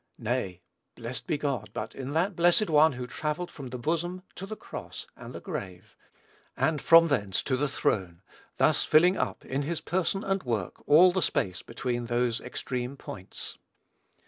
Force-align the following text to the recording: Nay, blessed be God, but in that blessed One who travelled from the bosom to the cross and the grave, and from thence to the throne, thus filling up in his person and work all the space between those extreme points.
Nay, 0.17 0.61
blessed 0.95 1.27
be 1.27 1.37
God, 1.37 1.69
but 1.73 1.93
in 1.93 2.13
that 2.13 2.35
blessed 2.35 2.71
One 2.71 2.93
who 2.93 3.05
travelled 3.05 3.51
from 3.51 3.67
the 3.67 3.77
bosom 3.77 4.23
to 4.33 4.47
the 4.47 4.55
cross 4.55 5.05
and 5.15 5.31
the 5.31 5.39
grave, 5.39 5.95
and 6.57 6.81
from 6.81 7.07
thence 7.09 7.43
to 7.43 7.55
the 7.55 7.67
throne, 7.67 8.23
thus 8.57 8.83
filling 8.83 9.15
up 9.15 9.45
in 9.45 9.61
his 9.61 9.79
person 9.79 10.23
and 10.23 10.41
work 10.41 10.81
all 10.87 11.11
the 11.11 11.21
space 11.21 11.61
between 11.61 12.07
those 12.07 12.41
extreme 12.41 12.97
points. 12.97 13.59